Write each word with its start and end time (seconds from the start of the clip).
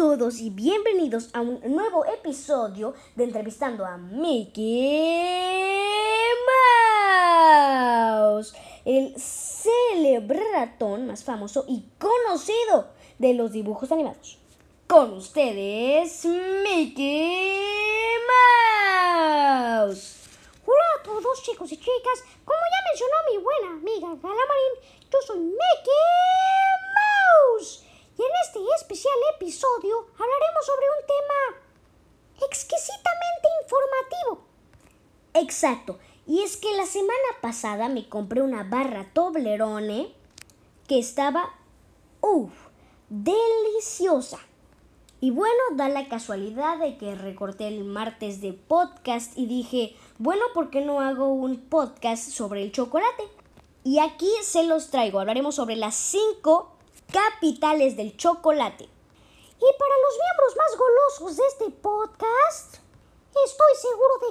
todos 0.00 0.40
y 0.40 0.48
bienvenidos 0.48 1.28
a 1.34 1.42
un 1.42 1.60
nuevo 1.74 2.06
episodio 2.06 2.94
de 3.16 3.24
Entrevistando 3.24 3.84
a 3.84 3.98
Mickey 3.98 5.28
Mouse, 8.08 8.54
el 8.86 9.14
célebre 9.20 10.40
ratón 10.54 11.06
más 11.06 11.22
famoso 11.22 11.66
y 11.68 11.84
conocido 11.98 12.94
de 13.18 13.34
los 13.34 13.52
dibujos 13.52 13.92
animados. 13.92 14.38
Con 14.86 15.12
ustedes, 15.12 16.24
Mickey 16.24 17.58
Mouse. 19.52 20.16
Hola 20.64 20.84
a 20.98 21.02
todos 21.02 21.42
chicos 21.42 21.70
y 21.72 21.76
chicas, 21.76 22.24
como 22.46 22.58
ya 22.58 22.78
mencionó 22.88 23.16
mi 23.30 23.36
buena 23.36 23.68
amiga 23.72 24.08
Galamarín, 24.22 24.80
yo 25.12 25.18
soy 25.26 25.40
Mickey 25.40 25.92
Mouse. 26.96 27.84
Y 28.20 28.22
en 28.22 28.28
este 28.44 28.60
especial 28.76 29.14
episodio 29.34 30.06
hablaremos 30.12 30.66
sobre 30.66 30.86
un 30.90 31.06
tema 31.06 32.46
exquisitamente 32.46 33.48
informativo. 33.62 34.46
Exacto, 35.62 35.98
y 36.26 36.40
es 36.40 36.56
que 36.56 36.74
la 36.74 36.86
semana 36.86 37.12
pasada 37.42 37.90
me 37.90 38.08
compré 38.08 38.40
una 38.40 38.62
barra 38.62 39.10
Toblerone 39.12 40.10
que 40.88 40.98
estaba, 40.98 41.50
uff, 42.22 42.50
deliciosa. 43.10 44.38
Y 45.20 45.32
bueno, 45.32 45.60
da 45.74 45.90
la 45.90 46.08
casualidad 46.08 46.78
de 46.78 46.96
que 46.96 47.14
recorté 47.14 47.68
el 47.68 47.84
martes 47.84 48.40
de 48.40 48.54
podcast 48.54 49.36
y 49.36 49.44
dije, 49.44 49.94
bueno, 50.16 50.40
¿por 50.54 50.70
qué 50.70 50.80
no 50.80 51.02
hago 51.02 51.28
un 51.28 51.60
podcast 51.60 52.30
sobre 52.30 52.62
el 52.62 52.72
chocolate? 52.72 53.24
Y 53.84 53.98
aquí 53.98 54.30
se 54.40 54.64
los 54.64 54.88
traigo. 54.88 55.20
Hablaremos 55.20 55.56
sobre 55.56 55.76
las 55.76 55.94
cinco 55.94 56.72
capitales 57.12 57.98
del 57.98 58.16
chocolate. 58.16 58.84
Y 58.84 59.68
para 59.78 59.94
los 60.06 60.16
miembros 60.24 60.56
más 60.56 60.78
golosos 60.78 61.36
de 61.36 61.42
este 61.48 61.70
podcast, 61.82 62.89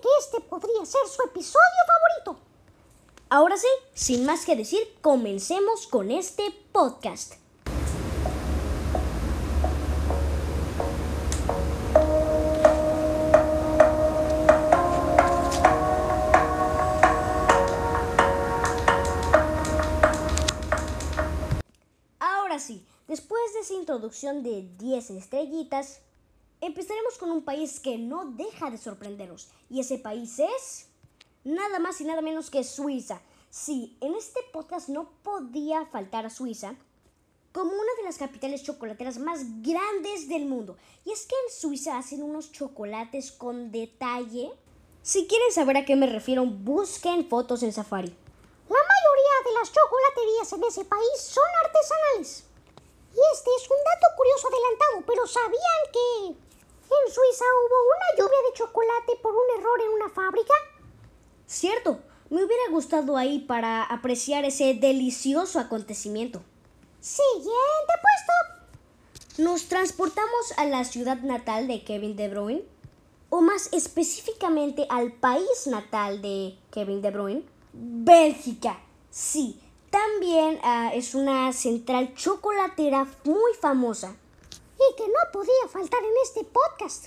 que 0.00 0.08
este 0.20 0.40
podría 0.40 0.84
ser 0.84 1.06
su 1.08 1.22
episodio 1.22 1.60
favorito. 1.86 2.42
Ahora 3.28 3.56
sí, 3.56 3.68
sin 3.94 4.24
más 4.26 4.44
que 4.44 4.56
decir, 4.56 4.80
comencemos 5.00 5.86
con 5.86 6.10
este 6.10 6.50
podcast. 6.72 7.34
Ahora 22.20 22.58
sí, 22.58 22.86
después 23.08 23.42
de 23.54 23.60
esa 23.60 23.74
introducción 23.74 24.42
de 24.42 24.68
10 24.78 25.10
estrellitas, 25.10 26.00
empezaremos 26.66 27.18
con 27.18 27.30
un 27.30 27.44
país 27.44 27.80
que 27.80 27.98
no 27.98 28.24
deja 28.24 28.70
de 28.70 28.78
sorprenderos. 28.78 29.48
Y 29.70 29.80
ese 29.80 29.98
país 29.98 30.38
es 30.38 30.86
nada 31.44 31.78
más 31.78 32.00
y 32.00 32.04
nada 32.04 32.22
menos 32.22 32.50
que 32.50 32.64
Suiza. 32.64 33.20
Sí, 33.50 33.96
en 34.00 34.14
este 34.14 34.40
podcast 34.52 34.88
no 34.88 35.10
podía 35.22 35.86
faltar 35.86 36.26
a 36.26 36.30
Suiza 36.30 36.74
como 37.52 37.70
una 37.70 37.94
de 37.98 38.02
las 38.02 38.18
capitales 38.18 38.64
chocolateras 38.64 39.18
más 39.18 39.62
grandes 39.62 40.28
del 40.28 40.46
mundo. 40.46 40.76
Y 41.04 41.12
es 41.12 41.26
que 41.26 41.36
en 41.44 41.52
Suiza 41.52 41.96
hacen 41.96 42.22
unos 42.22 42.50
chocolates 42.50 43.30
con 43.30 43.70
detalle. 43.70 44.50
Si 45.02 45.26
quieren 45.28 45.52
saber 45.52 45.76
a 45.76 45.84
qué 45.84 45.94
me 45.94 46.06
refiero, 46.06 46.44
busquen 46.46 47.28
fotos 47.28 47.62
en 47.62 47.72
Safari. 47.72 48.08
La 48.68 48.76
mayoría 48.76 49.34
de 49.44 49.52
las 49.60 49.70
chocolaterías 49.70 50.52
en 50.52 50.64
ese 50.64 50.84
país 50.84 51.20
son 51.20 51.44
artesanales. 51.64 52.44
Y 53.14 53.20
este 53.34 53.50
es 53.56 53.70
un 53.70 53.76
dato 53.84 54.16
curioso 54.16 54.48
adelantado, 54.48 55.04
pero 55.06 55.26
¿sabían 55.28 55.92
que 55.92 56.44
en 56.90 57.12
Suiza 57.12 57.44
hubo 57.44 57.76
una 57.86 58.18
lluvia 58.18 58.38
de 58.48 58.56
chocolate 58.56 59.12
por 59.22 59.32
un 59.32 59.60
error 59.60 59.80
en 59.80 59.88
una 59.90 60.08
fábrica? 60.10 60.54
Cierto, 61.46 62.00
me 62.30 62.44
hubiera 62.44 62.64
gustado 62.70 63.16
ahí 63.16 63.40
para 63.40 63.84
apreciar 63.84 64.44
ese 64.44 64.74
delicioso 64.74 65.58
acontecimiento. 65.58 66.42
Siguiente 67.00 67.52
puesto. 68.02 69.42
Nos 69.42 69.68
transportamos 69.68 70.52
a 70.56 70.64
la 70.64 70.84
ciudad 70.84 71.18
natal 71.18 71.68
de 71.68 71.84
Kevin 71.84 72.16
De 72.16 72.28
Bruyne, 72.28 72.64
o 73.30 73.40
más 73.40 73.68
específicamente 73.72 74.86
al 74.88 75.12
país 75.12 75.66
natal 75.66 76.22
de 76.22 76.56
Kevin 76.70 77.02
De 77.02 77.10
Bruyne, 77.10 77.44
Bélgica. 77.72 78.78
Sí, 79.10 79.60
también 79.90 80.58
ah, 80.62 80.92
es 80.94 81.14
una 81.14 81.52
central 81.52 82.14
chocolatera 82.14 83.06
muy 83.24 83.52
famosa. 83.60 84.16
Que 84.96 85.08
no 85.08 85.32
podía 85.32 85.68
faltar 85.72 86.04
en 86.04 86.12
este 86.22 86.44
podcast. 86.44 87.06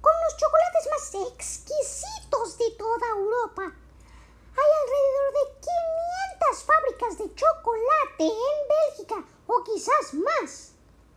Con 0.00 0.12
los 0.24 0.36
chocolates 0.36 0.88
más 0.90 1.32
exquisitos 1.32 2.56
de 2.56 2.70
toda 2.78 3.06
Europa. 3.08 3.62
Hay 3.64 4.70
alrededor 4.82 5.32
de 5.34 5.44
500 6.48 6.62
fábricas 6.64 7.18
de 7.18 7.34
chocolate 7.34 8.24
en 8.24 8.68
Bélgica, 8.68 9.24
o 9.46 9.64
quizás 9.64 10.14
más. 10.14 10.72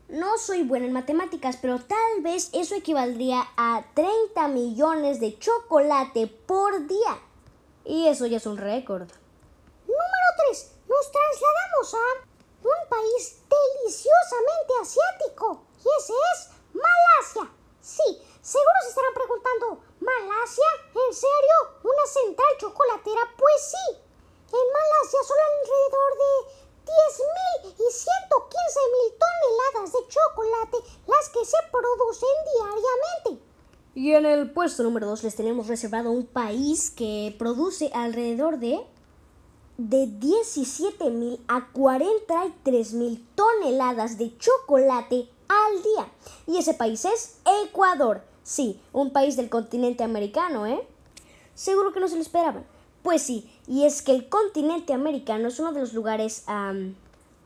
No 0.10 0.38
soy 0.38 0.64
buena 0.64 0.88
en 0.88 0.94
matemáticas, 0.94 1.58
pero 1.62 1.80
tal 1.80 2.22
vez 2.22 2.50
eso 2.52 2.76
equivaldría 2.76 3.48
a 3.56 3.86
30 3.94 4.48
millones 4.50 5.22
de 5.22 5.38
chocolate 5.40 6.28
por 6.28 6.88
día. 6.88 7.20
Y 7.86 8.08
eso 8.08 8.26
ya 8.26 8.38
es 8.38 8.46
un 8.48 8.58
récord. 8.58 9.08
Número 9.88 10.30
3. 10.50 10.72
Nos 10.90 11.12
trasladamos 11.12 11.94
a 11.94 12.36
un 12.64 12.90
país 12.90 13.38
deliciosamente 13.48 14.74
asiático. 14.82 15.66
Y 15.86 15.88
ese 16.02 16.14
es 16.34 16.50
Malasia. 16.74 17.52
Sí, 17.80 18.22
seguro 18.42 18.78
se 18.82 18.90
estarán 18.90 19.14
preguntando, 19.14 19.84
¿Malasia? 20.00 20.72
¿En 20.90 21.14
serio? 21.14 21.58
¿Una 21.84 22.06
central 22.08 22.58
chocolatera? 22.58 23.22
Pues 23.38 23.62
sí. 23.70 23.86
En 24.50 24.66
Malasia 24.74 25.22
son 25.22 25.38
alrededor 25.38 26.12
de 26.18 26.66
10.000 26.86 27.76
y 27.78 27.86
115.000 27.86 29.18
toneladas 29.22 29.94
de 29.94 30.08
chocolate 30.08 30.78
las 31.06 31.30
que 31.30 31.46
se 31.46 31.58
producen 31.72 32.36
diariamente. 32.54 33.46
Y 33.96 34.12
en 34.12 34.26
el 34.26 34.52
puesto 34.52 34.84
número 34.84 35.08
2 35.08 35.24
les 35.24 35.36
tenemos 35.36 35.68
reservado 35.68 36.12
un 36.12 36.26
país 36.26 36.92
que 36.92 37.34
produce 37.40 37.90
alrededor 37.94 38.60
de 38.60 38.80
de 39.78 40.08
17.000 40.08 41.40
a 41.48 41.72
43.000 41.74 43.22
toneladas 43.36 44.18
de 44.18 44.38
chocolate 44.38 45.28
al 45.48 45.84
día. 45.84 46.08
Y 46.48 46.58
ese 46.58 46.74
país 46.74 47.06
es 47.06 47.40
Ecuador. 47.66 48.22
Sí, 48.44 48.80
un 48.94 49.12
país 49.12 49.36
del 49.36 49.50
continente 49.50 50.04
americano, 50.04 50.66
¿eh? 50.66 50.80
Seguro 51.56 51.92
que 51.92 52.00
no 52.00 52.08
se 52.08 52.16
lo 52.16 52.22
esperaban. 52.22 52.66
Pues 53.04 53.22
sí, 53.22 53.50
y 53.68 53.86
es 53.86 54.02
que 54.02 54.14
el 54.14 54.30
continente 54.30 54.94
americano 54.94 55.48
es 55.48 55.60
uno 55.60 55.74
de 55.74 55.82
los 55.82 55.94
lugares, 55.94 56.44
am, 56.48 56.96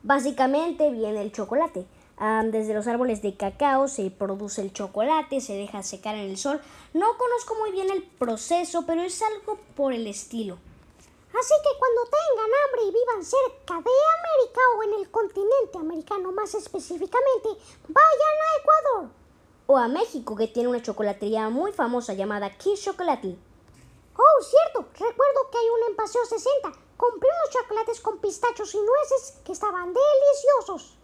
básicamente 0.03 0.89
viene 0.91 1.21
el 1.21 1.31
chocolate. 1.31 1.85
Am, 2.21 2.51
desde 2.51 2.73
los 2.73 2.85
árboles 2.87 3.21
de 3.21 3.37
cacao 3.37 3.87
se 3.87 4.11
produce 4.11 4.61
el 4.61 4.73
chocolate, 4.73 5.39
se 5.39 5.53
deja 5.53 5.83
secar 5.83 6.15
en 6.15 6.29
el 6.29 6.37
sol. 6.37 6.59
No 6.93 7.17
conozco 7.17 7.55
muy 7.55 7.71
bien 7.71 7.89
el 7.89 8.03
proceso, 8.03 8.83
pero 8.85 9.01
es 9.01 9.21
algo 9.21 9.57
por 9.73 9.93
el 9.93 10.05
estilo. 10.05 10.57
Así 11.29 11.53
que 11.63 11.79
cuando 11.79 12.01
tengan 12.03 12.51
hambre 12.65 12.81
y 12.83 12.91
vivan 12.91 13.23
cerca 13.23 13.75
de 13.75 13.95
América 14.19 14.61
o 14.75 14.83
en 14.83 14.93
el 14.99 15.09
continente 15.09 15.77
americano 15.77 16.33
más 16.33 16.53
específicamente, 16.55 17.49
vayan 17.87 18.35
a 18.43 18.59
Ecuador. 18.59 19.09
O 19.67 19.77
a 19.77 19.87
México, 19.87 20.35
que 20.35 20.47
tiene 20.47 20.67
una 20.67 20.81
chocolatería 20.81 21.47
muy 21.47 21.71
famosa 21.71 22.15
llamada 22.15 22.57
Kiss 22.57 22.83
Chocolate. 22.83 23.37
Oh, 24.17 24.43
cierto, 24.43 24.89
recuerdo 24.91 25.49
que 25.49 25.57
hay 25.57 25.69
una 25.69 25.87
en 25.87 25.95
Paseo 25.95 26.25
60. 26.25 26.73
Compré 26.97 27.29
unos 27.29 27.53
chocolates 27.53 28.01
con 28.01 28.17
pistachos 28.17 28.75
y 28.75 28.79
nueces 28.79 29.39
que 29.45 29.53
estaban 29.53 29.93
deliciosos. 29.93 30.98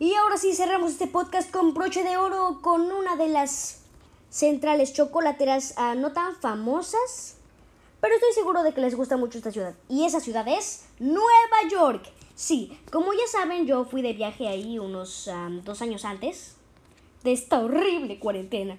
Y 0.00 0.12
ahora 0.14 0.36
sí 0.38 0.52
cerramos 0.54 0.90
este 0.90 1.06
podcast 1.06 1.52
con 1.52 1.72
broche 1.72 2.02
de 2.02 2.16
oro 2.16 2.58
con 2.62 2.90
una 2.90 3.14
de 3.14 3.28
las 3.28 3.82
centrales 4.28 4.92
chocolateras 4.92 5.74
ah, 5.76 5.94
no 5.94 6.12
tan 6.12 6.34
famosas, 6.34 7.36
pero 8.00 8.14
estoy 8.14 8.32
seguro 8.32 8.64
de 8.64 8.74
que 8.74 8.80
les 8.80 8.96
gusta 8.96 9.16
mucho 9.16 9.38
esta 9.38 9.52
ciudad. 9.52 9.74
Y 9.88 10.04
esa 10.04 10.18
ciudad 10.18 10.48
es 10.48 10.86
Nueva 10.98 11.68
York. 11.70 12.10
Sí, 12.34 12.76
como 12.90 13.12
ya 13.12 13.26
saben, 13.30 13.66
yo 13.66 13.84
fui 13.84 14.02
de 14.02 14.14
viaje 14.14 14.48
ahí 14.48 14.80
unos 14.80 15.28
ah, 15.28 15.48
dos 15.62 15.80
años 15.80 16.04
antes 16.04 16.56
de 17.22 17.32
esta 17.32 17.60
horrible 17.60 18.18
cuarentena. 18.18 18.76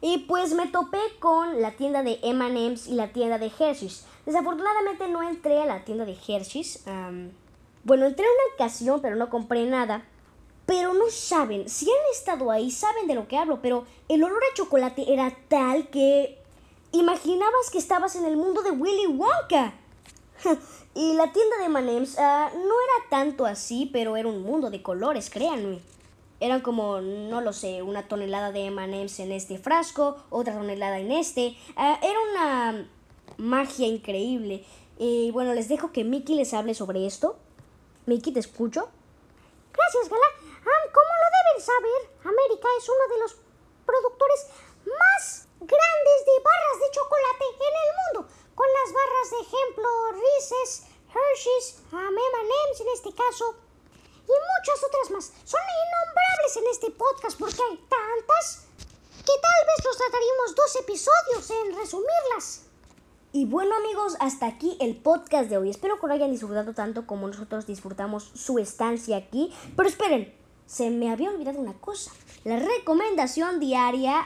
Y 0.00 0.18
pues 0.26 0.52
me 0.52 0.66
topé 0.66 0.98
con 1.20 1.62
la 1.62 1.76
tienda 1.76 2.02
de 2.02 2.18
M&M's 2.24 2.88
y 2.88 2.94
la 2.94 3.12
tienda 3.12 3.38
de 3.38 3.52
Hershey's. 3.56 4.04
Desafortunadamente 4.26 5.08
no 5.08 5.22
entré 5.22 5.62
a 5.62 5.66
la 5.66 5.84
tienda 5.84 6.04
de 6.04 6.16
Hershey's. 6.26 6.84
am, 6.88 7.30
bueno, 7.84 8.06
entré 8.06 8.24
una 8.24 8.54
ocasión, 8.54 9.00
pero 9.00 9.14
no 9.14 9.30
compré 9.30 9.64
nada. 9.66 10.04
Pero 10.66 10.94
no 10.94 11.10
saben, 11.10 11.68
si 11.68 11.86
han 11.90 12.12
estado 12.12 12.50
ahí, 12.50 12.70
saben 12.70 13.06
de 13.06 13.14
lo 13.14 13.28
que 13.28 13.36
hablo, 13.36 13.60
pero 13.60 13.84
el 14.08 14.24
olor 14.24 14.42
a 14.42 14.54
chocolate 14.54 15.12
era 15.12 15.36
tal 15.48 15.88
que 15.88 16.38
imaginabas 16.92 17.70
que 17.70 17.78
estabas 17.78 18.16
en 18.16 18.24
el 18.24 18.36
mundo 18.36 18.62
de 18.62 18.70
Willy 18.70 19.06
Wonka. 19.08 19.74
y 20.94 21.12
la 21.14 21.32
tienda 21.32 21.58
de 21.58 21.64
M&M's 21.66 22.16
ah, 22.18 22.50
no 22.54 22.60
era 22.60 23.10
tanto 23.10 23.44
así, 23.44 23.90
pero 23.92 24.16
era 24.16 24.28
un 24.28 24.42
mundo 24.42 24.70
de 24.70 24.82
colores, 24.82 25.28
créanme. 25.28 25.80
eran 26.40 26.60
como, 26.62 27.00
no 27.00 27.40
lo 27.42 27.52
sé, 27.52 27.82
una 27.82 28.08
tonelada 28.08 28.50
de 28.50 28.66
M&M's 28.66 29.20
en 29.20 29.32
este 29.32 29.58
frasco, 29.58 30.16
otra 30.30 30.54
tonelada 30.54 30.98
en 30.98 31.12
este. 31.12 31.56
Ah, 31.76 31.98
era 32.02 32.18
una 32.32 32.88
magia 33.36 33.86
increíble. 33.86 34.64
Y 34.98 35.30
bueno, 35.32 35.52
les 35.52 35.68
dejo 35.68 35.92
que 35.92 36.04
Mickey 36.04 36.36
les 36.36 36.54
hable 36.54 36.74
sobre 36.74 37.06
esto. 37.06 37.36
Mickey, 38.06 38.32
¿te 38.32 38.40
escucho? 38.40 38.88
Gracias, 39.74 40.08
Gala. 40.08 40.30
Ah, 40.64 40.84
como 40.94 41.12
lo 41.20 41.28
deben 41.34 41.58
saber, 41.60 42.00
América 42.24 42.68
es 42.78 42.88
uno 42.88 43.04
de 43.10 43.18
los 43.18 43.36
productores 43.84 44.40
más 44.86 45.48
grandes 45.60 46.18
de 46.24 46.36
barras 46.40 46.78
de 46.80 46.90
chocolate 46.94 47.44
en 47.58 47.74
el 47.82 47.90
mundo. 47.98 48.20
Con 48.54 48.68
las 48.70 48.88
barras 48.94 49.28
de 49.30 49.40
ejemplo 49.42 49.88
Reese's, 50.14 50.86
Hershey's, 51.10 51.82
M&M's 51.90 52.80
en 52.80 52.88
este 52.88 53.12
caso, 53.14 53.56
y 54.24 54.32
muchas 54.32 54.84
otras 54.84 55.10
más. 55.10 55.32
Son 55.44 55.60
innombrables 55.60 56.56
en 56.56 56.66
este 56.68 56.90
podcast 56.90 57.38
porque 57.38 57.62
hay 57.62 57.76
tantas 57.90 58.66
que 59.26 59.34
tal 59.40 59.60
vez 59.66 59.84
nos 59.84 59.96
trataríamos 59.98 60.54
dos 60.54 60.76
episodios 60.76 61.50
en 61.50 61.76
resumirlas. 61.76 62.62
Y 63.36 63.46
bueno 63.46 63.74
amigos, 63.74 64.16
hasta 64.20 64.46
aquí 64.46 64.76
el 64.78 64.94
podcast 64.94 65.50
de 65.50 65.58
hoy. 65.58 65.68
Espero 65.68 65.98
que 65.98 66.06
lo 66.06 66.12
hayan 66.12 66.30
disfrutado 66.30 66.72
tanto 66.72 67.04
como 67.04 67.26
nosotros 67.26 67.66
disfrutamos 67.66 68.30
su 68.32 68.60
estancia 68.60 69.16
aquí. 69.16 69.52
Pero 69.74 69.88
esperen, 69.88 70.32
se 70.66 70.88
me 70.90 71.10
había 71.10 71.30
olvidado 71.30 71.58
una 71.58 71.72
cosa. 71.80 72.12
La 72.44 72.60
recomendación 72.60 73.58
diaria. 73.58 74.22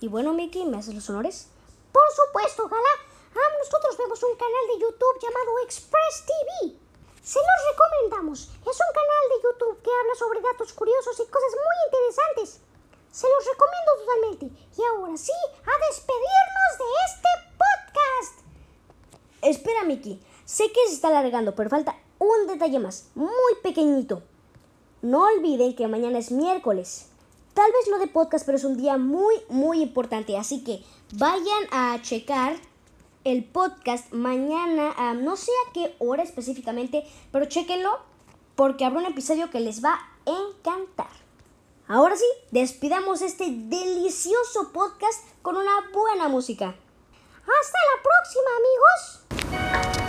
Y 0.00 0.08
bueno, 0.08 0.32
Mickey, 0.32 0.64
¿me 0.64 0.78
haces 0.78 0.96
los 0.96 1.08
honores? 1.10 1.46
Por 1.92 2.02
supuesto, 2.10 2.68
Gala. 2.68 2.94
Ah, 3.30 3.50
nosotros 3.56 3.96
vemos 3.98 4.20
un 4.20 4.36
canal 4.36 4.66
de 4.74 4.80
YouTube 4.80 5.20
llamado 5.22 5.58
Express 5.62 6.24
TV. 6.26 6.76
Se 7.22 7.38
los 7.38 7.70
recomendamos. 7.70 8.50
Es 8.66 8.78
un 8.82 8.94
canal 8.98 9.24
de 9.30 9.42
YouTube 9.44 9.80
que 9.82 9.90
habla 9.92 10.14
sobre 10.18 10.40
datos 10.40 10.72
curiosos 10.72 11.14
y 11.20 11.30
cosas 11.30 11.52
muy 11.54 11.76
interesantes. 11.86 12.66
Se 13.16 13.26
los 13.26 13.46
recomiendo 13.46 13.92
totalmente. 13.96 14.46
Y 14.76 14.84
ahora 14.84 15.16
sí, 15.16 15.32
a 15.32 15.86
despedirnos 15.88 16.72
de 16.76 16.84
este 17.06 17.28
podcast. 17.56 18.44
Espera, 19.40 19.84
Miki. 19.84 20.22
Sé 20.44 20.64
que 20.64 20.74
se 20.88 20.94
está 20.94 21.08
alargando, 21.08 21.54
pero 21.54 21.70
falta 21.70 21.96
un 22.18 22.46
detalle 22.46 22.78
más, 22.78 23.10
muy 23.14 23.54
pequeñito. 23.62 24.22
No 25.02 25.24
olviden 25.24 25.74
que 25.74 25.86
mañana 25.88 26.18
es 26.18 26.30
miércoles. 26.30 27.08
Tal 27.54 27.70
vez 27.72 27.88
no 27.90 27.98
de 27.98 28.06
podcast, 28.06 28.44
pero 28.44 28.58
es 28.58 28.64
un 28.64 28.76
día 28.76 28.96
muy, 28.98 29.34
muy 29.48 29.82
importante. 29.82 30.36
Así 30.36 30.64
que 30.64 30.82
vayan 31.12 31.64
a 31.70 32.00
checar 32.02 32.56
el 33.24 33.44
podcast 33.44 34.12
mañana, 34.12 35.14
no 35.14 35.36
sé 35.36 35.50
a 35.66 35.72
qué 35.72 35.94
hora 35.98 36.22
específicamente, 36.22 37.04
pero 37.32 37.46
chéquenlo 37.46 37.98
porque 38.54 38.84
habrá 38.84 39.00
un 39.00 39.06
episodio 39.06 39.50
que 39.50 39.60
les 39.60 39.84
va 39.84 39.94
a 39.94 40.30
encantar. 40.30 41.10
Ahora 41.88 42.16
sí, 42.16 42.26
despidamos 42.50 43.22
este 43.22 43.46
delicioso 43.48 44.72
podcast 44.72 45.24
con 45.42 45.56
una 45.56 45.72
buena 45.92 46.28
música. 46.28 46.66
Hasta 46.66 47.78
la 47.78 48.02
próxima 48.02 48.50
amigos. 48.58 50.05